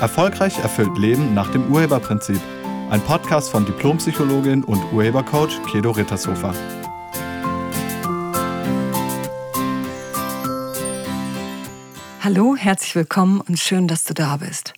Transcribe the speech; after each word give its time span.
Erfolgreich 0.00 0.58
erfüllt 0.58 0.96
Leben 0.96 1.34
nach 1.34 1.52
dem 1.52 1.70
Urheberprinzip. 1.70 2.40
Ein 2.88 3.02
Podcast 3.02 3.50
von 3.50 3.66
Diplompsychologin 3.66 4.64
und 4.64 4.82
Urhebercoach 4.92 5.60
Kedo 5.70 5.90
Rittershofer. 5.90 6.54
Hallo, 12.22 12.56
herzlich 12.56 12.94
willkommen 12.94 13.42
und 13.42 13.58
schön, 13.58 13.88
dass 13.88 14.04
du 14.04 14.14
da 14.14 14.38
bist. 14.38 14.72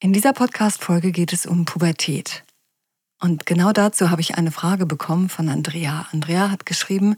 In 0.00 0.14
dieser 0.14 0.32
Podcast-Folge 0.32 1.12
geht 1.12 1.34
es 1.34 1.44
um 1.44 1.66
Pubertät. 1.66 2.44
Und 3.20 3.44
genau 3.44 3.72
dazu 3.72 4.10
habe 4.10 4.22
ich 4.22 4.36
eine 4.36 4.50
Frage 4.50 4.86
bekommen 4.86 5.28
von 5.28 5.50
Andrea. 5.50 6.06
Andrea 6.12 6.50
hat 6.50 6.64
geschrieben, 6.64 7.16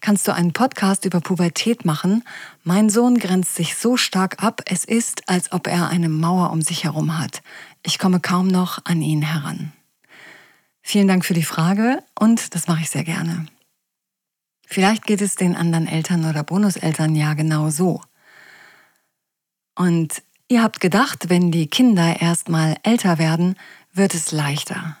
kannst 0.00 0.28
du 0.28 0.34
einen 0.34 0.52
Podcast 0.52 1.04
über 1.04 1.20
Pubertät 1.20 1.84
machen. 1.84 2.24
Mein 2.64 2.90
Sohn 2.90 3.18
grenzt 3.18 3.54
sich 3.54 3.76
so 3.76 3.96
stark 3.96 4.42
ab, 4.42 4.62
es 4.66 4.84
ist, 4.84 5.28
als 5.28 5.52
ob 5.52 5.66
er 5.66 5.88
eine 5.88 6.08
Mauer 6.08 6.50
um 6.50 6.62
sich 6.62 6.84
herum 6.84 7.18
hat. 7.18 7.42
Ich 7.82 7.98
komme 7.98 8.20
kaum 8.20 8.48
noch 8.48 8.84
an 8.84 9.02
ihn 9.02 9.22
heran. 9.22 9.72
Vielen 10.82 11.08
Dank 11.08 11.24
für 11.24 11.34
die 11.34 11.42
Frage 11.42 12.02
und 12.18 12.54
das 12.54 12.68
mache 12.68 12.82
ich 12.82 12.90
sehr 12.90 13.04
gerne. 13.04 13.46
Vielleicht 14.66 15.06
geht 15.06 15.20
es 15.20 15.36
den 15.36 15.56
anderen 15.56 15.86
Eltern 15.86 16.28
oder 16.28 16.42
Bonuseltern 16.42 17.14
ja 17.14 17.34
genau 17.34 17.70
so. 17.70 18.00
Und 19.76 20.22
ihr 20.48 20.62
habt 20.62 20.80
gedacht, 20.80 21.28
wenn 21.28 21.52
die 21.52 21.68
Kinder 21.68 22.20
erstmal 22.20 22.76
älter 22.82 23.18
werden, 23.18 23.56
wird 23.92 24.14
es 24.14 24.32
leichter. 24.32 24.96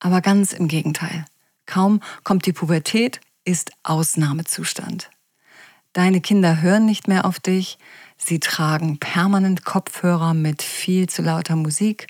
Aber 0.00 0.20
ganz 0.20 0.52
im 0.52 0.68
Gegenteil. 0.68 1.24
Kaum 1.66 2.00
kommt 2.24 2.46
die 2.46 2.52
Pubertät, 2.52 3.20
ist 3.44 3.72
Ausnahmezustand. 3.82 5.10
Deine 5.92 6.22
Kinder 6.22 6.62
hören 6.62 6.86
nicht 6.86 7.06
mehr 7.06 7.26
auf 7.26 7.38
dich, 7.38 7.76
sie 8.16 8.40
tragen 8.40 8.98
permanent 8.98 9.64
Kopfhörer 9.64 10.32
mit 10.32 10.62
viel 10.62 11.06
zu 11.06 11.20
lauter 11.20 11.54
Musik, 11.54 12.06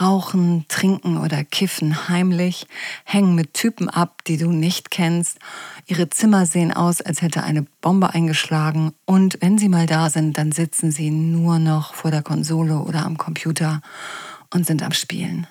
rauchen, 0.00 0.66
trinken 0.68 1.18
oder 1.18 1.42
kiffen 1.42 2.08
heimlich, 2.08 2.68
hängen 3.04 3.34
mit 3.34 3.54
Typen 3.54 3.88
ab, 3.88 4.22
die 4.28 4.36
du 4.36 4.52
nicht 4.52 4.92
kennst, 4.92 5.38
ihre 5.86 6.10
Zimmer 6.10 6.46
sehen 6.46 6.72
aus, 6.72 7.00
als 7.00 7.20
hätte 7.20 7.42
eine 7.42 7.62
Bombe 7.80 8.14
eingeschlagen 8.14 8.92
und 9.04 9.38
wenn 9.40 9.58
sie 9.58 9.68
mal 9.68 9.86
da 9.86 10.10
sind, 10.10 10.38
dann 10.38 10.52
sitzen 10.52 10.92
sie 10.92 11.10
nur 11.10 11.58
noch 11.58 11.94
vor 11.94 12.12
der 12.12 12.22
Konsole 12.22 12.78
oder 12.78 13.04
am 13.04 13.18
Computer 13.18 13.80
und 14.54 14.64
sind 14.64 14.84
am 14.84 14.92
Spielen. 14.92 15.48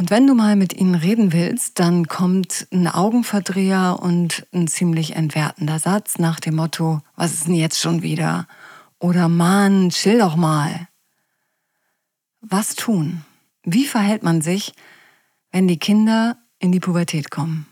Und 0.00 0.08
wenn 0.08 0.26
du 0.26 0.34
mal 0.34 0.56
mit 0.56 0.72
ihnen 0.72 0.94
reden 0.94 1.34
willst, 1.34 1.78
dann 1.78 2.08
kommt 2.08 2.66
ein 2.72 2.88
Augenverdreher 2.88 3.98
und 4.00 4.46
ein 4.50 4.66
ziemlich 4.66 5.14
entwertender 5.14 5.78
Satz 5.78 6.18
nach 6.18 6.40
dem 6.40 6.56
Motto, 6.56 7.02
was 7.16 7.34
ist 7.34 7.48
denn 7.48 7.54
jetzt 7.54 7.78
schon 7.78 8.00
wieder? 8.00 8.48
Oder 8.98 9.28
Mann, 9.28 9.90
chill 9.90 10.20
doch 10.20 10.36
mal. 10.36 10.88
Was 12.40 12.76
tun? 12.76 13.26
Wie 13.62 13.84
verhält 13.84 14.22
man 14.22 14.40
sich, 14.40 14.72
wenn 15.52 15.68
die 15.68 15.78
Kinder 15.78 16.38
in 16.60 16.72
die 16.72 16.80
Pubertät 16.80 17.30
kommen? 17.30 17.66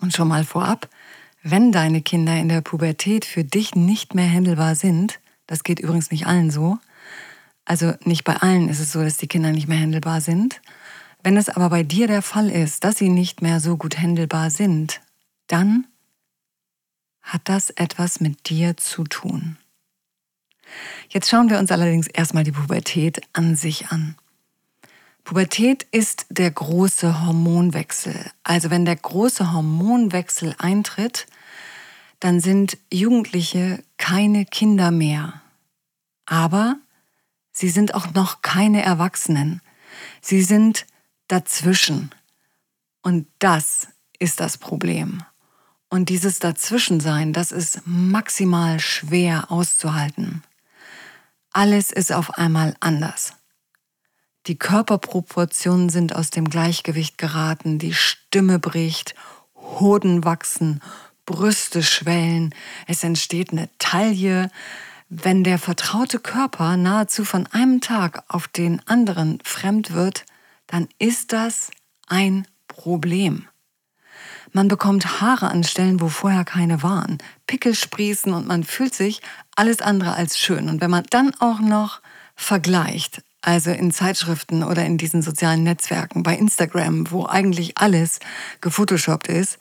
Und 0.00 0.14
schon 0.14 0.28
mal 0.28 0.44
vorab, 0.44 0.88
wenn 1.42 1.70
deine 1.70 2.00
Kinder 2.00 2.34
in 2.38 2.48
der 2.48 2.62
Pubertät 2.62 3.26
für 3.26 3.44
dich 3.44 3.74
nicht 3.74 4.14
mehr 4.14 4.24
händelbar 4.24 4.74
sind, 4.74 5.20
das 5.46 5.64
geht 5.64 5.80
übrigens 5.80 6.10
nicht 6.10 6.26
allen 6.26 6.50
so, 6.50 6.78
also 7.66 7.92
nicht 8.04 8.24
bei 8.24 8.36
allen 8.36 8.70
ist 8.70 8.80
es 8.80 8.90
so, 8.90 9.02
dass 9.02 9.18
die 9.18 9.28
Kinder 9.28 9.52
nicht 9.52 9.68
mehr 9.68 9.76
händelbar 9.76 10.22
sind, 10.22 10.62
wenn 11.24 11.38
es 11.38 11.48
aber 11.48 11.70
bei 11.70 11.82
dir 11.82 12.06
der 12.06 12.20
Fall 12.20 12.50
ist, 12.50 12.84
dass 12.84 12.98
sie 12.98 13.08
nicht 13.08 13.40
mehr 13.40 13.58
so 13.58 13.78
gut 13.78 13.98
händelbar 13.98 14.50
sind, 14.50 15.00
dann 15.46 15.86
hat 17.22 17.40
das 17.44 17.70
etwas 17.70 18.20
mit 18.20 18.50
dir 18.50 18.76
zu 18.76 19.04
tun. 19.04 19.56
Jetzt 21.08 21.30
schauen 21.30 21.48
wir 21.48 21.58
uns 21.58 21.72
allerdings 21.72 22.08
erstmal 22.08 22.44
die 22.44 22.52
Pubertät 22.52 23.22
an 23.32 23.56
sich 23.56 23.88
an. 23.88 24.16
Pubertät 25.24 25.84
ist 25.90 26.26
der 26.28 26.50
große 26.50 27.24
Hormonwechsel. 27.24 28.30
Also 28.42 28.68
wenn 28.68 28.84
der 28.84 28.96
große 28.96 29.54
Hormonwechsel 29.54 30.54
eintritt, 30.58 31.26
dann 32.20 32.40
sind 32.40 32.76
Jugendliche 32.92 33.82
keine 33.96 34.44
Kinder 34.44 34.90
mehr. 34.90 35.40
Aber 36.26 36.76
sie 37.52 37.70
sind 37.70 37.94
auch 37.94 38.12
noch 38.12 38.42
keine 38.42 38.82
Erwachsenen. 38.82 39.62
Sie 40.20 40.42
sind 40.42 40.84
dazwischen. 41.34 42.10
Und 43.02 43.26
das 43.40 43.88
ist 44.20 44.38
das 44.38 44.56
Problem. 44.56 45.22
Und 45.90 46.08
dieses 46.08 46.38
Dazwischensein, 46.38 47.32
das 47.32 47.50
ist 47.50 47.82
maximal 47.84 48.78
schwer 48.78 49.50
auszuhalten. 49.50 50.42
Alles 51.52 51.90
ist 51.90 52.12
auf 52.12 52.38
einmal 52.38 52.76
anders. 52.78 53.34
Die 54.46 54.56
Körperproportionen 54.56 55.88
sind 55.88 56.14
aus 56.14 56.30
dem 56.30 56.48
Gleichgewicht 56.48 57.18
geraten, 57.18 57.78
die 57.78 57.94
Stimme 57.94 58.58
bricht, 58.58 59.14
Hoden 59.56 60.24
wachsen, 60.24 60.80
Brüste 61.26 61.82
schwellen, 61.82 62.54
es 62.86 63.02
entsteht 63.02 63.50
eine 63.50 63.70
Taille. 63.78 64.50
Wenn 65.08 65.42
der 65.42 65.58
vertraute 65.58 66.20
Körper 66.20 66.76
nahezu 66.76 67.24
von 67.24 67.46
einem 67.48 67.80
Tag 67.80 68.24
auf 68.28 68.46
den 68.46 68.86
anderen 68.86 69.40
fremd 69.42 69.92
wird, 69.92 70.26
dann 70.74 70.88
ist 70.98 71.32
das 71.32 71.70
ein 72.08 72.48
Problem. 72.66 73.46
Man 74.50 74.66
bekommt 74.66 75.20
Haare 75.20 75.46
an 75.48 75.62
Stellen, 75.62 76.00
wo 76.00 76.08
vorher 76.08 76.44
keine 76.44 76.82
waren, 76.82 77.18
Pickel 77.46 77.76
sprießen 77.76 78.34
und 78.34 78.48
man 78.48 78.64
fühlt 78.64 78.92
sich 78.92 79.22
alles 79.54 79.80
andere 79.80 80.14
als 80.14 80.36
schön. 80.36 80.68
Und 80.68 80.80
wenn 80.80 80.90
man 80.90 81.04
dann 81.10 81.32
auch 81.38 81.60
noch 81.60 82.00
vergleicht, 82.34 83.22
also 83.40 83.70
in 83.70 83.92
Zeitschriften 83.92 84.64
oder 84.64 84.84
in 84.84 84.98
diesen 84.98 85.22
sozialen 85.22 85.62
Netzwerken, 85.62 86.24
bei 86.24 86.36
Instagram, 86.36 87.08
wo 87.12 87.24
eigentlich 87.24 87.78
alles 87.78 88.18
gefotoshoppt 88.60 89.28
ist, 89.28 89.58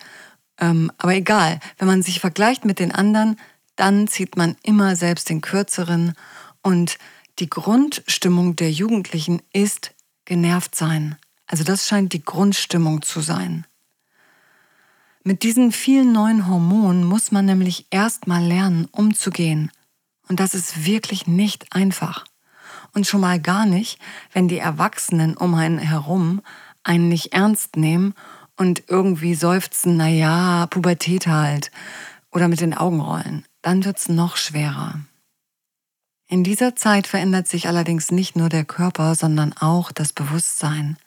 ähm, 0.60 0.92
aber 0.98 1.14
egal, 1.14 1.60
wenn 1.78 1.88
man 1.88 2.02
sich 2.02 2.22
vergleicht 2.22 2.66
mit 2.66 2.80
den 2.80 2.92
anderen, 2.92 3.40
dann 3.76 4.08
zieht 4.08 4.36
man 4.36 4.56
immer 4.64 4.96
selbst 4.96 5.30
den 5.30 5.42
kürzeren 5.42 6.16
und 6.64 6.98
die 7.38 7.52
Grundstimmung 7.52 8.56
der 8.56 8.72
Jugendlichen 8.72 9.44
ist 9.54 9.94
genervt 10.26 10.76
sein. 10.76 11.18
Also 11.48 11.64
das 11.64 11.88
scheint 11.88 12.14
die 12.14 12.24
Grundstimmung 12.24 13.02
zu 13.02 13.22
sein. 13.22 13.66
Mit 15.24 15.44
diesen 15.44 15.72
vielen 15.72 16.12
neuen 16.12 16.48
Hormonen 16.48 17.04
muss 17.04 17.32
man 17.32 17.46
nämlich 17.46 17.88
erstmal 17.92 18.44
lernen, 18.44 18.86
umzugehen. 18.92 19.72
Und 20.28 20.40
das 20.40 20.54
ist 20.54 20.86
wirklich 20.86 21.28
nicht 21.28 21.74
einfach. 21.74 22.26
Und 22.94 23.08
schon 23.08 23.22
mal 23.22 23.40
gar 23.40 23.66
nicht, 23.66 24.00
wenn 24.34 24.48
die 24.48 24.58
Erwachsenen 24.58 25.38
um 25.38 25.56
einen 25.56 25.80
herum 25.80 26.42
einen 26.84 27.08
nicht 27.08 27.34
ernst 27.34 27.78
nehmen 27.78 28.14
und 28.58 28.84
irgendwie 28.88 29.36
seufzen, 29.36 29.98
na 29.98 30.10
ja, 30.10 30.68
Pubertät 30.68 31.28
halt, 31.28 31.72
oder 32.32 32.48
mit 32.48 32.62
den 32.62 32.74
Augen 32.74 33.00
rollen. 33.00 33.46
Dann 33.62 33.86
wird's 33.86 34.10
noch 34.10 34.36
schwerer. 34.36 35.00
In 36.34 36.44
dieser 36.44 36.76
Zeit 36.76 37.06
verändert 37.06 37.48
sich 37.48 37.68
allerdings 37.68 38.10
nicht 38.10 38.36
nur 38.36 38.50
der 38.50 38.66
Körper, 38.66 39.14
sondern 39.14 39.54
auch 39.54 39.92
das 39.92 40.14
Bewusstsein. 40.14 40.98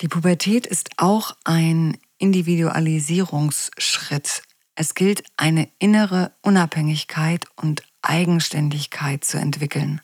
Die 0.00 0.06
Pubertät 0.06 0.68
ist 0.68 0.90
auch 0.98 1.34
ein 1.42 1.98
Individualisierungsschritt. 2.18 4.44
Es 4.76 4.94
gilt, 4.94 5.24
eine 5.36 5.68
innere 5.80 6.30
Unabhängigkeit 6.42 7.46
und 7.56 7.82
Eigenständigkeit 8.02 9.24
zu 9.24 9.36
entwickeln. 9.36 10.00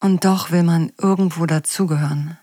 Und 0.00 0.24
doch 0.24 0.50
will 0.50 0.62
man 0.62 0.92
irgendwo 0.96 1.44
dazugehören. 1.44 2.38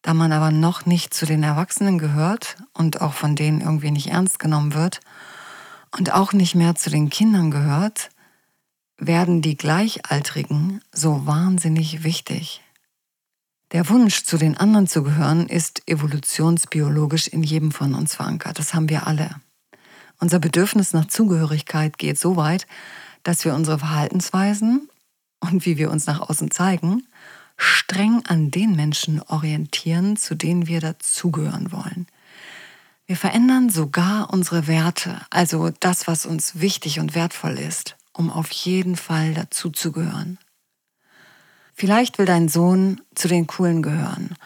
Da 0.00 0.14
man 0.14 0.32
aber 0.32 0.50
noch 0.50 0.86
nicht 0.86 1.12
zu 1.12 1.26
den 1.26 1.42
Erwachsenen 1.42 1.98
gehört 1.98 2.56
und 2.72 3.02
auch 3.02 3.12
von 3.12 3.36
denen 3.36 3.60
irgendwie 3.60 3.90
nicht 3.90 4.06
ernst 4.06 4.38
genommen 4.38 4.72
wird 4.72 5.00
und 5.90 6.14
auch 6.14 6.32
nicht 6.32 6.54
mehr 6.54 6.74
zu 6.74 6.88
den 6.88 7.10
Kindern 7.10 7.50
gehört, 7.50 8.08
werden 9.06 9.42
die 9.42 9.56
Gleichaltrigen 9.56 10.80
so 10.92 11.26
wahnsinnig 11.26 12.04
wichtig. 12.04 12.62
Der 13.72 13.88
Wunsch, 13.88 14.22
zu 14.22 14.36
den 14.36 14.56
anderen 14.56 14.86
zu 14.86 15.02
gehören, 15.02 15.48
ist 15.48 15.82
evolutionsbiologisch 15.88 17.26
in 17.26 17.42
jedem 17.42 17.72
von 17.72 17.94
uns 17.94 18.14
verankert. 18.14 18.60
Das 18.60 18.74
haben 18.74 18.88
wir 18.88 19.06
alle. 19.08 19.34
Unser 20.20 20.38
Bedürfnis 20.38 20.92
nach 20.92 21.06
Zugehörigkeit 21.06 21.98
geht 21.98 22.16
so 22.16 22.36
weit, 22.36 22.68
dass 23.24 23.44
wir 23.44 23.54
unsere 23.54 23.80
Verhaltensweisen 23.80 24.88
und 25.40 25.66
wie 25.66 25.78
wir 25.78 25.90
uns 25.90 26.06
nach 26.06 26.20
außen 26.20 26.52
zeigen, 26.52 27.04
streng 27.56 28.22
an 28.26 28.52
den 28.52 28.76
Menschen 28.76 29.20
orientieren, 29.22 30.16
zu 30.16 30.36
denen 30.36 30.68
wir 30.68 30.80
dazugehören 30.80 31.72
wollen. 31.72 32.06
Wir 33.06 33.16
verändern 33.16 33.68
sogar 33.68 34.32
unsere 34.32 34.68
Werte, 34.68 35.20
also 35.30 35.70
das, 35.80 36.06
was 36.06 36.24
uns 36.24 36.60
wichtig 36.60 37.00
und 37.00 37.16
wertvoll 37.16 37.58
ist 37.58 37.96
um 38.12 38.30
auf 38.30 38.50
jeden 38.50 38.96
Fall 38.96 39.34
dazuzugehören. 39.34 40.38
Vielleicht 41.74 42.18
will 42.18 42.26
dein 42.26 42.48
Sohn 42.48 43.00
zu 43.14 43.28
den 43.28 43.46
Coolen 43.46 43.82
gehören 43.82 44.36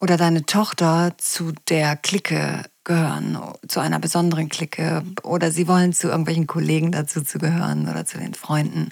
oder 0.00 0.16
deine 0.16 0.44
Tochter 0.44 1.14
zu 1.18 1.52
der 1.68 1.96
Clique 1.96 2.64
gehören, 2.84 3.38
zu 3.66 3.80
einer 3.80 3.98
besonderen 3.98 4.48
Clique 4.48 5.02
oder 5.22 5.50
sie 5.50 5.66
wollen 5.68 5.92
zu 5.92 6.08
irgendwelchen 6.08 6.46
Kollegen 6.46 6.92
dazu 6.92 7.22
zu 7.22 7.38
gehören 7.38 7.88
oder 7.88 8.04
zu 8.04 8.18
den 8.18 8.34
Freunden. 8.34 8.90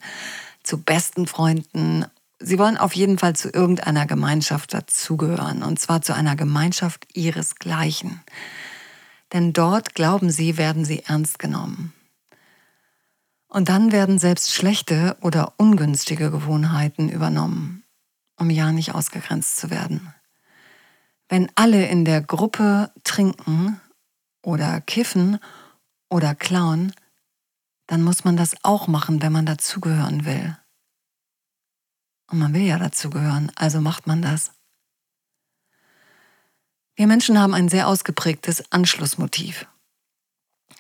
zu 0.63 0.79
besten 0.79 1.27
Freunden. 1.27 2.07
Sie 2.41 2.59
wollen 2.59 2.79
auf 2.79 2.95
jeden 2.95 3.19
Fall 3.19 3.37
zu 3.37 3.51
irgendeiner 3.51 4.07
Gemeinschaft 4.07 4.73
dazugehören, 4.73 5.63
und 5.63 5.79
zwar 5.79 6.01
zu 6.01 6.15
einer 6.15 6.37
Gemeinschaft 6.37 7.07
ihresgleichen. 7.13 8.23
Denn 9.33 9.53
dort, 9.53 9.95
glauben 9.95 10.31
sie, 10.31 10.57
werden 10.57 10.85
sie 10.85 11.03
ernst 11.05 11.39
genommen. 11.39 11.93
Und 13.55 13.69
dann 13.69 13.93
werden 13.93 14.19
selbst 14.19 14.53
schlechte 14.53 15.17
oder 15.21 15.53
ungünstige 15.59 16.33
Gewohnheiten 16.33 17.09
übernommen, 17.09 17.85
um 18.35 18.51
ja 18.51 18.73
nicht 18.73 18.97
ausgegrenzt 18.97 19.59
zu 19.59 19.71
werden. 19.71 20.13
Wenn 21.29 21.49
alle 21.55 21.87
in 21.87 22.05
der 22.05 22.21
Gruppe 22.21 22.91
trinken 23.05 23.81
oder 24.43 24.81
kiffen 24.81 25.39
oder 26.09 26.35
klauen, 26.35 26.93
dann 27.87 28.03
muss 28.03 28.25
man 28.25 28.37
das 28.37 28.57
auch 28.65 28.89
machen, 28.89 29.23
wenn 29.23 29.31
man 29.31 29.47
dazugehören 29.47 30.25
will. 30.25 30.59
Und 32.33 32.41
man 32.41 32.55
will 32.55 32.63
ja 32.63 32.79
dazugehören, 32.81 33.53
also 33.55 33.81
macht 33.81 34.09
man 34.09 34.21
das. 34.21 34.51
Wir 36.97 37.07
Menschen 37.07 37.39
haben 37.39 37.55
ein 37.55 37.69
sehr 37.69 37.87
ausgeprägtes 37.87 38.73
Anschlussmotiv. 38.73 39.69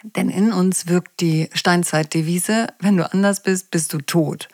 Denn 0.04 0.28
in 0.28 0.52
uns 0.52 0.86
wirkt 0.86 1.20
die 1.20 1.48
Steinzeitdevise, 1.54 2.66
wenn 2.78 2.98
du 2.98 3.10
anders 3.10 3.42
bist, 3.42 3.70
bist 3.70 3.92
du 3.94 3.98
tot. 3.98 4.48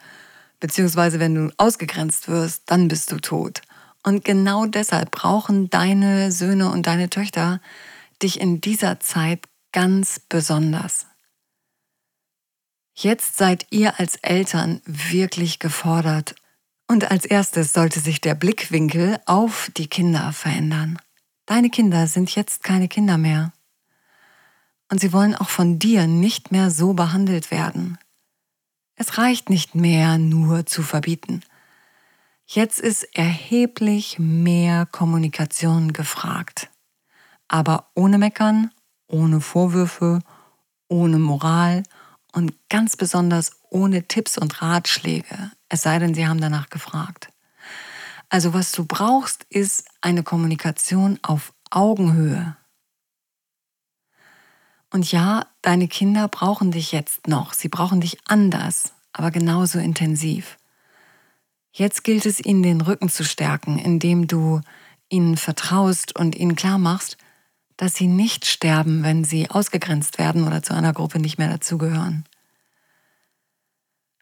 Beziehungsweise 0.61 1.19
wenn 1.19 1.35
du 1.35 1.53
ausgegrenzt 1.57 2.29
wirst, 2.29 2.63
dann 2.67 2.87
bist 2.87 3.11
du 3.11 3.17
tot. 3.17 3.61
Und 4.03 4.23
genau 4.23 4.65
deshalb 4.65 5.11
brauchen 5.11 5.69
deine 5.69 6.31
Söhne 6.31 6.71
und 6.71 6.87
deine 6.87 7.09
Töchter 7.09 7.59
dich 8.23 8.39
in 8.39 8.61
dieser 8.61 9.01
Zeit 9.01 9.41
ganz 9.73 10.21
besonders. 10.29 11.07
Jetzt 12.95 13.37
seid 13.37 13.67
ihr 13.71 13.99
als 13.99 14.15
Eltern 14.17 14.81
wirklich 14.85 15.59
gefordert. 15.59 16.35
Und 16.87 17.11
als 17.11 17.25
erstes 17.25 17.73
sollte 17.73 17.99
sich 17.99 18.21
der 18.21 18.35
Blickwinkel 18.35 19.19
auf 19.25 19.69
die 19.75 19.87
Kinder 19.87 20.31
verändern. 20.31 20.97
Deine 21.45 21.69
Kinder 21.69 22.07
sind 22.07 22.33
jetzt 22.35 22.63
keine 22.63 22.87
Kinder 22.87 23.17
mehr. 23.17 23.51
Und 24.91 24.99
sie 24.99 25.13
wollen 25.13 25.35
auch 25.35 25.49
von 25.49 25.79
dir 25.79 26.05
nicht 26.05 26.51
mehr 26.51 26.69
so 26.69 26.93
behandelt 26.93 27.49
werden. 27.49 27.97
Es 28.95 29.17
reicht 29.17 29.49
nicht 29.49 29.73
mehr 29.73 30.17
nur 30.17 30.65
zu 30.65 30.83
verbieten. 30.83 31.43
Jetzt 32.45 32.81
ist 32.81 33.03
erheblich 33.15 34.19
mehr 34.19 34.85
Kommunikation 34.85 35.93
gefragt. 35.93 36.69
Aber 37.47 37.89
ohne 37.95 38.17
Meckern, 38.17 38.69
ohne 39.07 39.39
Vorwürfe, 39.39 40.19
ohne 40.89 41.19
Moral 41.19 41.83
und 42.33 42.53
ganz 42.67 42.97
besonders 42.97 43.53
ohne 43.69 44.03
Tipps 44.09 44.37
und 44.37 44.61
Ratschläge, 44.61 45.51
es 45.69 45.83
sei 45.83 45.99
denn, 45.99 46.13
sie 46.13 46.27
haben 46.27 46.41
danach 46.41 46.69
gefragt. 46.69 47.29
Also 48.27 48.53
was 48.53 48.73
du 48.73 48.83
brauchst, 48.83 49.45
ist 49.45 49.85
eine 50.01 50.23
Kommunikation 50.23 51.17
auf 51.21 51.53
Augenhöhe. 51.69 52.57
Und 54.91 55.11
ja, 55.11 55.47
deine 55.61 55.87
Kinder 55.87 56.27
brauchen 56.27 56.71
dich 56.71 56.91
jetzt 56.91 57.27
noch, 57.27 57.53
sie 57.53 57.69
brauchen 57.69 58.01
dich 58.01 58.17
anders, 58.25 58.93
aber 59.13 59.31
genauso 59.31 59.79
intensiv. 59.79 60.57
Jetzt 61.71 62.03
gilt 62.03 62.25
es, 62.25 62.43
ihnen 62.43 62.61
den 62.61 62.81
Rücken 62.81 63.09
zu 63.09 63.23
stärken, 63.23 63.79
indem 63.79 64.27
du 64.27 64.59
ihnen 65.09 65.37
vertraust 65.37 66.15
und 66.15 66.35
ihnen 66.35 66.57
klar 66.57 66.77
machst, 66.77 67.17
dass 67.77 67.95
sie 67.95 68.07
nicht 68.07 68.45
sterben, 68.45 69.01
wenn 69.03 69.23
sie 69.23 69.49
ausgegrenzt 69.49 70.19
werden 70.19 70.45
oder 70.45 70.61
zu 70.61 70.73
einer 70.73 70.93
Gruppe 70.93 71.19
nicht 71.19 71.37
mehr 71.37 71.49
dazugehören. 71.49 72.25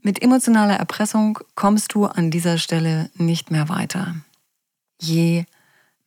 Mit 0.02 0.22
emotionaler 0.22 0.76
Erpressung 0.76 1.40
kommst 1.56 1.94
du 1.94 2.06
an 2.06 2.32
dieser 2.32 2.58
Stelle 2.58 3.10
nicht 3.16 3.52
mehr 3.52 3.68
weiter. 3.68 4.16
Je 5.02 5.46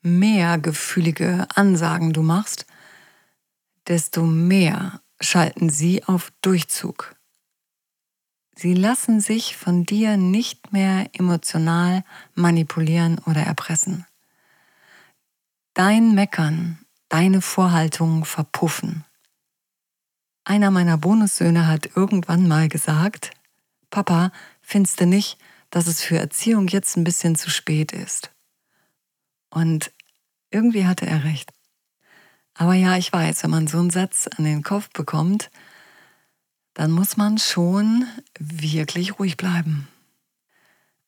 mehr 0.00 0.58
gefühlige 0.58 1.47
Ansagen 1.55 2.12
du 2.12 2.23
machst, 2.23 2.65
desto 3.88 4.25
mehr 4.25 5.00
schalten 5.20 5.70
sie 5.70 6.05
auf 6.05 6.32
Durchzug. 6.43 7.17
Sie 8.55 8.75
lassen 8.75 9.20
sich 9.20 9.56
von 9.56 9.84
dir 9.84 10.17
nicht 10.17 10.73
mehr 10.73 11.08
emotional 11.14 12.05
manipulieren 12.34 13.19
oder 13.26 13.43
erpressen. 13.43 14.06
Dein 15.75 16.14
Meckern, 16.14 16.79
deine 17.08 17.40
Vorhaltungen 17.40 18.25
verpuffen. 18.25 19.05
Einer 20.44 20.70
meiner 20.70 20.99
Bonussöhne 20.99 21.67
hat 21.67 21.96
irgendwann 21.96 22.46
mal 22.46 22.69
gesagt, 22.69 23.31
Papa, 23.90 24.32
findest 24.61 25.00
du 25.00 25.06
nicht, 25.06 25.38
dass 25.70 25.87
es 25.87 26.02
für 26.02 26.19
Erziehung 26.19 26.69
jetzt 26.69 26.96
ein 26.96 27.05
bisschen 27.05 27.37
zu 27.37 27.50
spät 27.50 27.93
ist? 27.93 28.32
Und 29.50 29.93
irgendwie 30.50 30.87
hatte 30.87 31.06
er 31.06 31.25
recht. 31.25 31.52
Aber 32.54 32.75
ja, 32.75 32.96
ich 32.96 33.12
weiß, 33.12 33.43
wenn 33.43 33.50
man 33.50 33.66
so 33.66 33.78
einen 33.78 33.90
Satz 33.90 34.28
an 34.37 34.44
den 34.44 34.62
Kopf 34.62 34.90
bekommt, 34.90 35.50
dann 36.75 36.90
muss 36.90 37.16
man 37.16 37.38
schon 37.38 38.06
wirklich 38.38 39.19
ruhig 39.19 39.37
bleiben. 39.37 39.88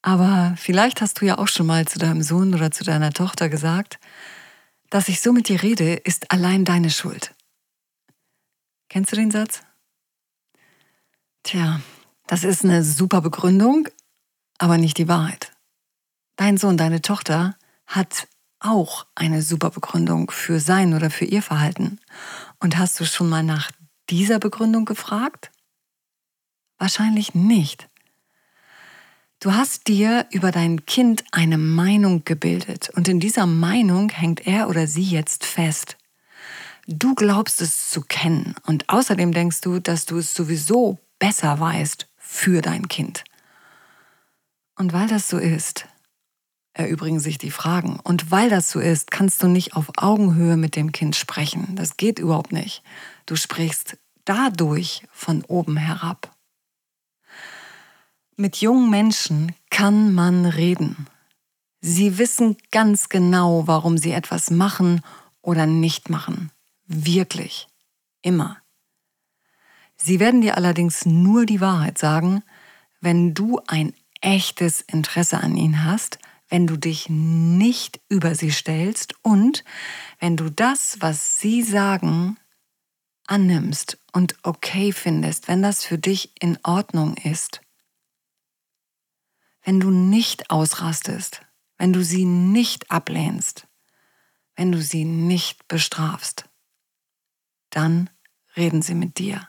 Aber 0.03 0.55
vielleicht 0.57 1.01
hast 1.01 1.21
du 1.21 1.27
ja 1.27 1.39
auch 1.39 1.49
schon 1.49 1.67
mal 1.67 1.87
zu 1.87 1.99
deinem 1.99 2.23
Sohn 2.23 2.55
oder 2.55 2.71
zu 2.71 2.85
deiner 2.85 3.13
Tochter 3.13 3.49
gesagt, 3.49 3.99
dass 4.91 5.09
ich 5.09 5.23
so 5.23 5.33
mit 5.33 5.49
dir 5.49 5.63
rede, 5.63 5.95
ist 5.95 6.31
allein 6.31 6.65
deine 6.65 6.91
Schuld. 6.91 7.35
Kennst 8.89 9.13
du 9.13 9.17
den 9.17 9.31
Satz? 9.31 9.63
Tja, 11.43 11.81
das 12.27 12.45
ist 12.45 12.65
eine 12.65 12.85
super 12.85 13.21
Begründung, 13.21 13.89
aber 14.59 14.79
nicht 14.79 14.99
die 14.99 15.09
Wahrheit. 15.09 15.53
Dein 16.37 16.59
Sohn, 16.59 16.77
deine 16.77 17.01
Tochter 17.01 17.57
hat 17.87 18.29
auch 18.65 19.07
eine 19.15 19.43
super 19.43 19.71
Begründung 19.71 20.31
für 20.31 20.59
sein 20.59 20.95
oder 20.95 21.11
für 21.11 21.25
ihr 21.25 21.43
Verhalten. 21.43 22.01
Und 22.61 22.79
hast 22.79 22.99
du 22.99 23.05
schon 23.05 23.29
mal 23.29 23.43
nach 23.43 23.71
dieser 24.11 24.39
Begründung 24.39 24.85
gefragt? 24.85 25.51
Wahrscheinlich 26.79 27.35
nicht. 27.35 27.89
Du 29.41 29.53
hast 29.53 29.89
dir 29.89 30.27
über 30.31 30.51
dein 30.51 30.87
Kind 30.87 31.25
eine 31.31 31.59
Meinung 31.59 32.25
gebildet 32.25 32.91
und 32.95 33.09
in 33.09 33.21
dieser 33.21 33.47
Meinung 33.47 34.09
hängt 34.09 34.47
er 34.47 34.69
oder 34.69 34.87
sie 34.87 35.03
jetzt 35.03 35.45
fest. 35.45 35.99
Du 36.87 37.15
glaubst 37.15 37.61
es 37.61 37.91
zu 37.91 38.01
kennen 38.01 38.55
und 38.65 38.89
außerdem 38.89 39.33
denkst 39.33 39.61
du, 39.61 39.81
dass 39.81 40.07
du 40.07 40.19
es 40.19 40.35
sowieso 40.35 40.99
besser 41.19 41.61
weißt 41.61 42.09
für 42.17 42.63
dein 42.63 42.89
Kind. 42.89 43.25
Und 44.77 44.93
weil 44.93 45.09
das 45.09 45.29
so 45.29 45.39
ist, 45.39 45.87
erübrigen 46.75 47.21
sich 47.21 47.39
die 47.39 47.53
Fragen. 47.53 47.99
Und 48.03 48.31
weil 48.31 48.51
das 48.51 48.71
so 48.71 48.81
ist, 48.81 49.11
kannst 49.11 49.43
du 49.43 49.49
nicht 49.49 49.75
auf 49.75 49.91
Augenhöhe 49.97 50.57
mit 50.57 50.77
dem 50.77 50.93
Kind 50.93 51.17
sprechen. 51.17 51.77
Das 51.77 51.97
geht 51.97 52.19
überhaupt 52.19 52.53
nicht. 52.53 52.83
Du 53.27 53.37
sprichst 53.37 53.97
dadurch 54.25 55.05
von 55.13 55.43
oben 55.45 55.77
herab. 55.77 56.35
Mit 58.37 58.57
jungen 58.57 58.91
Menschen 58.91 59.55
kann 59.71 60.13
man 60.13 60.45
reden. 60.45 61.07
Sie 61.81 62.19
wissen 62.19 62.57
ganz 62.73 63.09
genau, 63.09 63.67
warum 63.67 63.97
sie 63.97 64.13
etwas 64.13 64.51
machen 64.51 65.03
oder 65.41 65.67
nicht 65.67 66.11
machen. 66.11 66.51
Wirklich. 66.87 67.69
Immer. 68.23 68.59
Sie 69.97 70.19
werden 70.19 70.41
dir 70.41 70.57
allerdings 70.57 71.07
nur 71.07 71.47
die 71.47 71.61
Wahrheit 71.61 71.99
sagen, 71.99 72.43
wenn 73.01 73.35
du 73.35 73.61
ein 73.67 73.93
echtes 74.21 74.81
Interesse 74.81 75.39
an 75.39 75.57
ihnen 75.57 75.85
hast, 75.85 76.19
wenn 76.55 76.69
du 76.69 76.77
dich 76.77 77.09
nicht 77.09 78.01
über 78.09 78.37
sie 78.37 78.53
stellst 78.53 79.17
und 79.23 79.65
wenn 80.21 80.37
du 80.37 80.51
das, 80.51 80.99
was 81.01 81.41
sie 81.41 81.65
sagen, 81.65 82.39
annimmst 83.27 83.99
und 84.13 84.37
okay 84.45 84.93
findest, 84.93 85.49
wenn 85.49 85.63
das 85.63 85.85
für 85.85 85.99
dich 85.99 86.31
in 86.41 86.57
Ordnung 86.63 87.17
ist 87.17 87.61
wenn 89.65 89.81
du 89.81 89.91
nicht 89.91 90.51
ausrastest, 90.51 91.41
wenn 91.79 91.93
du 91.93 92.05
sie 92.05 92.25
nicht 92.25 92.91
ablehnst, 92.91 93.67
wenn 94.55 94.71
du 94.71 94.81
sie 94.81 95.05
nicht 95.05 95.67
bestrafst, 95.67 96.49
dann 97.71 98.11
reden 98.57 98.83
sie 98.83 98.95
mit 98.95 99.19
dir. 99.19 99.49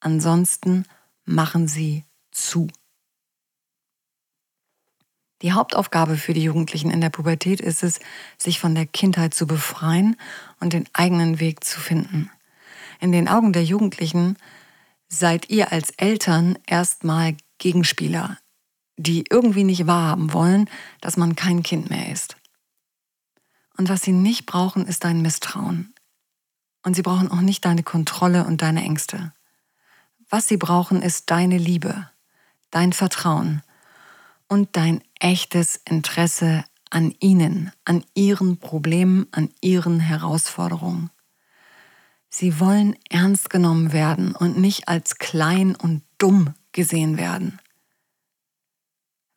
Ansonsten 0.00 0.84
machen 1.24 1.68
sie 1.68 2.04
zu. 2.32 2.68
Die 5.44 5.52
Hauptaufgabe 5.52 6.16
für 6.16 6.32
die 6.32 6.42
Jugendlichen 6.42 6.90
in 6.90 7.02
der 7.02 7.10
Pubertät 7.10 7.60
ist 7.60 7.82
es, 7.82 8.00
sich 8.38 8.58
von 8.58 8.74
der 8.74 8.86
Kindheit 8.86 9.34
zu 9.34 9.46
befreien 9.46 10.16
und 10.58 10.72
den 10.72 10.88
eigenen 10.94 11.38
Weg 11.38 11.64
zu 11.64 11.80
finden. 11.80 12.30
In 12.98 13.12
den 13.12 13.28
Augen 13.28 13.52
der 13.52 13.62
Jugendlichen 13.62 14.38
seid 15.08 15.50
ihr 15.50 15.70
als 15.70 15.90
Eltern 15.98 16.58
erstmal 16.66 17.36
Gegenspieler, 17.58 18.38
die 18.96 19.26
irgendwie 19.28 19.64
nicht 19.64 19.86
wahrhaben 19.86 20.32
wollen, 20.32 20.70
dass 21.02 21.18
man 21.18 21.36
kein 21.36 21.62
Kind 21.62 21.90
mehr 21.90 22.10
ist. 22.10 22.38
Und 23.76 23.90
was 23.90 24.00
sie 24.00 24.12
nicht 24.12 24.46
brauchen, 24.46 24.86
ist 24.86 25.04
dein 25.04 25.20
Misstrauen. 25.20 25.92
Und 26.84 26.96
sie 26.96 27.02
brauchen 27.02 27.30
auch 27.30 27.42
nicht 27.42 27.66
deine 27.66 27.82
Kontrolle 27.82 28.46
und 28.46 28.62
deine 28.62 28.82
Ängste. 28.82 29.34
Was 30.30 30.48
sie 30.48 30.56
brauchen, 30.56 31.02
ist 31.02 31.30
deine 31.30 31.58
Liebe, 31.58 32.08
dein 32.70 32.94
Vertrauen 32.94 33.62
und 34.48 34.76
dein 34.76 35.02
echtes 35.20 35.80
Interesse 35.84 36.64
an 36.90 37.14
ihnen, 37.20 37.72
an 37.84 38.04
ihren 38.14 38.58
Problemen, 38.58 39.26
an 39.32 39.50
ihren 39.60 40.00
Herausforderungen. 40.00 41.10
Sie 42.28 42.60
wollen 42.60 42.96
ernst 43.10 43.50
genommen 43.50 43.92
werden 43.92 44.34
und 44.34 44.58
nicht 44.58 44.88
als 44.88 45.16
klein 45.18 45.76
und 45.76 46.02
dumm 46.18 46.54
gesehen 46.72 47.16
werden. 47.16 47.60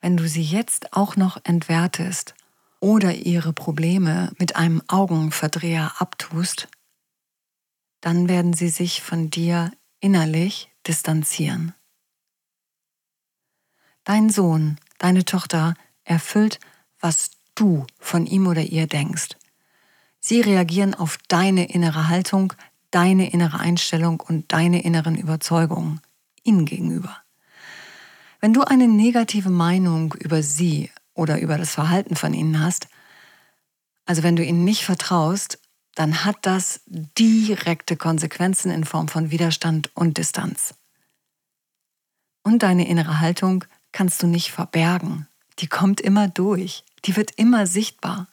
Wenn 0.02 0.18
du 0.18 0.28
sie 0.28 0.44
jetzt 0.44 0.94
auch 0.94 1.16
noch 1.16 1.38
entwertest 1.44 2.36
oder 2.80 3.14
ihre 3.14 3.54
Probleme 3.54 4.32
mit 4.40 4.56
einem 4.56 4.82
Augenverdreher 4.88 5.94
abtust, 6.00 6.68
dann 8.02 8.30
werden 8.30 8.54
sie 8.54 8.70
sich 8.70 9.02
von 9.02 9.30
dir 9.30 9.72
innerlich 10.00 10.72
distanzieren. 10.86 11.74
Dein 14.04 14.30
Sohn, 14.30 14.80
deine 14.98 15.26
Tochter 15.26 15.76
erfüllt, 16.04 16.60
was 17.00 17.32
du 17.56 17.86
von 18.00 18.26
ihm 18.26 18.48
oder 18.48 18.62
ihr 18.62 18.88
denkst. 18.88 19.36
Sie 20.20 20.42
reagieren 20.42 20.94
auf 20.94 21.18
deine 21.28 21.70
innere 21.70 22.10
Haltung, 22.10 22.54
deine 22.92 23.32
innere 23.32 23.60
Einstellung 23.60 24.20
und 24.20 24.52
deine 24.52 24.84
inneren 24.84 25.16
Überzeugungen 25.16 26.02
ihnen 26.44 26.66
gegenüber. 26.66 27.18
Wenn 28.40 28.54
du 28.54 28.62
eine 28.62 28.88
negative 28.88 29.50
Meinung 29.50 30.14
über 30.14 30.44
sie 30.44 30.92
oder 31.14 31.40
über 31.40 31.58
das 31.58 31.74
Verhalten 31.74 32.16
von 32.16 32.34
ihnen 32.34 32.62
hast, 32.62 32.88
also 34.06 34.24
wenn 34.24 34.36
du 34.36 34.44
ihnen 34.44 34.64
nicht 34.64 34.86
vertraust, 34.86 35.60
dann 35.96 36.24
hat 36.24 36.38
das 36.44 36.82
direkte 36.88 37.98
Konsequenzen 37.98 38.72
in 38.72 38.86
Form 38.86 39.08
von 39.08 39.32
Widerstand 39.32 39.90
und 39.96 40.18
Distanz. 40.18 40.76
Und 42.44 42.64
deine 42.64 42.88
innere 42.88 43.20
Haltung 43.20 43.66
kannst 43.98 44.22
du 44.22 44.28
nicht 44.28 44.52
verbergen. 44.52 45.28
Die 45.58 45.66
kommt 45.66 46.02
immer 46.02 46.28
durch. 46.28 46.86
Die 47.06 47.16
wird 47.16 47.32
immer 47.32 47.66
sichtbar. 47.66 48.28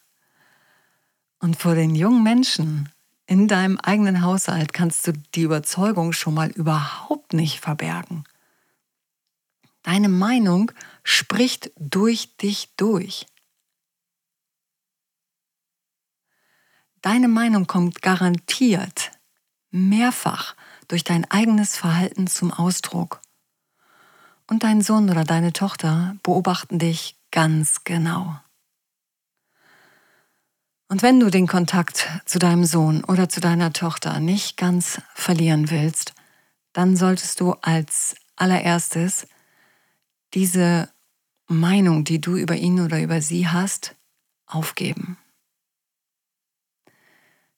Und 1.39 1.57
vor 1.57 1.75
den 1.75 1.95
jungen 1.95 2.23
Menschen 2.23 2.91
in 3.25 3.49
deinem 3.49 3.79
eigenen 3.79 4.21
Haushalt 4.21 4.75
kannst 4.75 5.07
du 5.07 5.15
die 5.35 5.41
Überzeugung 5.41 6.13
schon 6.13 6.35
mal 6.35 6.51
überhaupt 6.51 7.33
nicht 7.33 7.61
verbergen. 7.61 8.25
Deine 9.83 10.11
Meinung 10.11 10.71
spricht 11.03 11.71
durch 11.79 12.37
dich 12.37 12.75
durch. 12.77 13.25
Deine 17.01 17.29
Meinung 17.29 17.67
kommt 17.67 18.03
garantiert 18.03 19.13
mehrfach 19.71 20.57
durch 20.89 21.05
dein 21.05 21.25
eigenes 21.31 21.75
Verhalten 21.75 22.27
zum 22.27 22.53
Ausdruck. 22.53 23.24
Und 24.47 24.63
dein 24.63 24.83
Sohn 24.83 25.11
oder 25.11 25.25
deine 25.25 25.53
Tochter 25.53 26.17
beobachten 26.23 26.79
dich 26.79 27.17
ganz 27.31 27.85
genau. 27.85 28.39
Und 30.89 31.03
wenn 31.03 31.19
du 31.19 31.31
den 31.31 31.47
Kontakt 31.47 32.09
zu 32.27 32.39
deinem 32.39 32.65
Sohn 32.65 33.05
oder 33.05 33.29
zu 33.29 33.41
deiner 33.41 33.73
Tochter 33.73 34.21
nicht 34.21 34.57
ganz 34.57 35.01
verlieren 35.15 35.71
willst, 35.71 36.15
dann 36.73 36.97
solltest 36.97 37.41
du 37.41 37.53
als 37.63 38.17
allererstes 38.37 39.27
diese 40.35 40.91
Meinung, 41.47 42.05
die 42.05 42.21
du 42.21 42.37
über 42.37 42.55
ihn 42.55 42.81
oder 42.81 43.01
über 43.01 43.23
sie 43.23 43.49
hast, 43.49 43.97
aufgeben. 44.47 45.17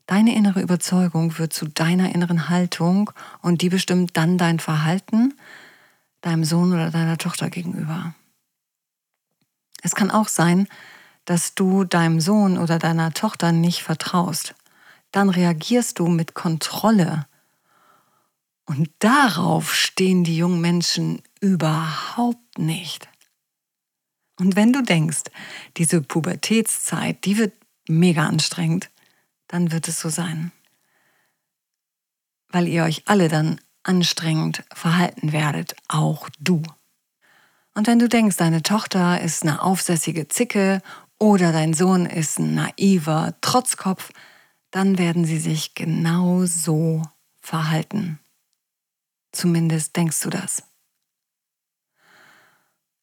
Deine 0.06 0.36
innere 0.36 0.60
Überzeugung 0.60 1.36
wird 1.38 1.52
zu 1.52 1.66
deiner 1.66 2.14
inneren 2.14 2.48
Haltung 2.48 3.10
und 3.42 3.60
die 3.60 3.70
bestimmt 3.70 4.16
dann 4.16 4.38
dein 4.38 4.60
Verhalten 4.60 5.34
deinem 6.26 6.44
Sohn 6.44 6.72
oder 6.72 6.90
deiner 6.90 7.18
Tochter 7.18 7.50
gegenüber. 7.50 8.14
Es 9.82 9.94
kann 9.94 10.10
auch 10.10 10.26
sein, 10.26 10.66
dass 11.24 11.54
du 11.54 11.84
deinem 11.84 12.20
Sohn 12.20 12.58
oder 12.58 12.80
deiner 12.80 13.12
Tochter 13.12 13.52
nicht 13.52 13.84
vertraust. 13.84 14.56
Dann 15.12 15.30
reagierst 15.30 16.00
du 16.00 16.08
mit 16.08 16.34
Kontrolle. 16.34 17.26
Und 18.64 18.90
darauf 18.98 19.72
stehen 19.72 20.24
die 20.24 20.36
jungen 20.36 20.60
Menschen 20.60 21.22
überhaupt 21.40 22.58
nicht. 22.58 23.08
Und 24.40 24.56
wenn 24.56 24.72
du 24.72 24.82
denkst, 24.82 25.22
diese 25.76 26.02
Pubertätszeit, 26.02 27.24
die 27.24 27.38
wird 27.38 27.54
mega 27.88 28.26
anstrengend, 28.26 28.90
dann 29.46 29.70
wird 29.70 29.86
es 29.86 30.00
so 30.00 30.08
sein. 30.08 30.50
Weil 32.48 32.66
ihr 32.66 32.82
euch 32.82 33.04
alle 33.06 33.28
dann 33.28 33.60
anstrengend 33.86 34.64
verhalten 34.72 35.32
werdet, 35.32 35.76
auch 35.88 36.28
du. 36.38 36.62
Und 37.74 37.86
wenn 37.86 37.98
du 37.98 38.08
denkst, 38.08 38.36
deine 38.36 38.62
Tochter 38.62 39.20
ist 39.20 39.42
eine 39.42 39.62
aufsässige 39.62 40.28
Zicke 40.28 40.82
oder 41.18 41.52
dein 41.52 41.74
Sohn 41.74 42.06
ist 42.06 42.38
ein 42.38 42.54
naiver 42.54 43.34
Trotzkopf, 43.40 44.12
dann 44.70 44.98
werden 44.98 45.24
sie 45.24 45.38
sich 45.38 45.74
genau 45.74 46.44
so 46.46 47.02
verhalten. 47.40 48.18
Zumindest 49.32 49.96
denkst 49.96 50.20
du 50.20 50.30
das. 50.30 50.62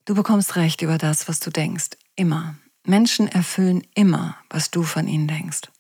Du 0.05 0.15
bekommst 0.15 0.55
recht 0.55 0.81
über 0.81 0.97
das, 0.97 1.27
was 1.27 1.39
du 1.39 1.49
denkst. 1.49 1.91
Immer. 2.15 2.55
Menschen 2.85 3.27
erfüllen 3.27 3.87
immer, 3.95 4.37
was 4.49 4.69
du 4.69 4.83
von 4.83 5.07
ihnen 5.07 5.27
denkst. 5.27 5.71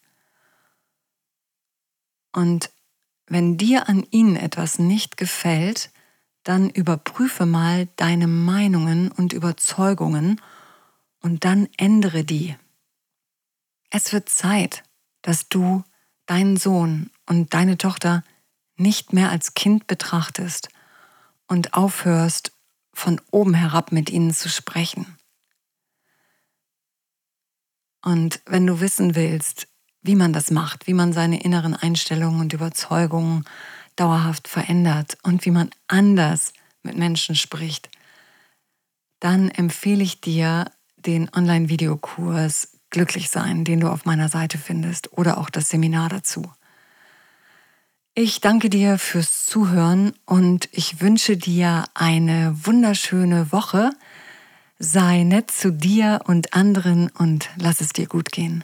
Und 2.31 2.71
wenn 3.27 3.57
dir 3.57 3.89
an 3.89 4.05
ihnen 4.11 4.35
etwas 4.35 4.79
nicht 4.79 5.17
gefällt, 5.17 5.91
dann 6.43 6.69
überprüfe 6.69 7.45
mal 7.45 7.87
deine 7.95 8.27
Meinungen 8.27 9.11
und 9.11 9.33
Überzeugungen 9.33 10.41
und 11.21 11.45
dann 11.45 11.69
ändere 11.77 12.23
die. 12.23 12.55
Es 13.89 14.11
wird 14.11 14.27
Zeit, 14.27 14.83
dass 15.21 15.47
du 15.47 15.83
deinen 16.25 16.57
Sohn 16.57 17.11
und 17.25 17.53
deine 17.53 17.77
Tochter 17.77 18.23
nicht 18.75 19.13
mehr 19.13 19.29
als 19.29 19.53
Kind 19.53 19.87
betrachtest 19.87 20.69
und 21.47 21.73
aufhörst, 21.73 22.51
von 22.95 23.19
oben 23.31 23.55
herab 23.55 23.91
mit 23.91 24.09
ihnen 24.09 24.33
zu 24.33 24.49
sprechen. 24.49 25.17
Und 28.03 28.41
wenn 28.45 28.67
du 28.67 28.81
wissen 28.81 29.15
willst, 29.15 29.67
wie 30.03 30.15
man 30.15 30.33
das 30.33 30.51
macht, 30.51 30.85
wie 30.85 30.93
man 30.93 31.13
seine 31.13 31.41
inneren 31.41 31.73
Einstellungen 31.75 32.41
und 32.41 32.53
Überzeugungen 32.53 33.45
dauerhaft 33.95 34.47
verändert 34.47 35.17
und 35.23 35.45
wie 35.45 35.51
man 35.51 35.69
anders 35.87 36.53
mit 36.83 36.97
Menschen 36.97 37.35
spricht, 37.35 37.89
dann 39.19 39.49
empfehle 39.49 40.03
ich 40.03 40.21
dir 40.21 40.69
den 40.97 41.29
Online-Videokurs 41.33 42.69
Glücklich 42.89 43.31
sein, 43.31 43.63
den 43.65 43.79
du 43.79 43.89
auf 43.89 44.05
meiner 44.05 44.29
Seite 44.29 44.59
findest 44.59 45.13
oder 45.13 45.39
auch 45.39 45.49
das 45.49 45.69
Seminar 45.69 46.09
dazu. 46.09 46.51
Ich 48.13 48.39
danke 48.39 48.69
dir 48.69 48.99
fürs 48.99 49.47
Zuhören 49.47 50.13
und 50.27 50.69
ich 50.71 51.01
wünsche 51.01 51.35
dir 51.35 51.85
eine 51.95 52.55
wunderschöne 52.63 53.51
Woche. 53.51 53.89
Sei 54.77 55.23
nett 55.23 55.49
zu 55.49 55.71
dir 55.71 56.19
und 56.25 56.53
anderen 56.53 57.09
und 57.09 57.49
lass 57.57 57.81
es 57.81 57.93
dir 57.93 58.05
gut 58.05 58.31
gehen. 58.31 58.63